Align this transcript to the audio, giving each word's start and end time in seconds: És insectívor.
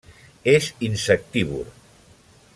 És 0.53 0.69
insectívor. 0.87 1.73